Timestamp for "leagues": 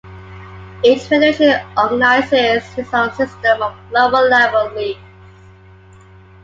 4.75-4.99